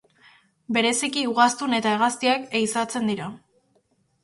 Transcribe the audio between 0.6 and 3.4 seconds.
Bereziki ugaztun eta hegaztiak ehizatzen dira.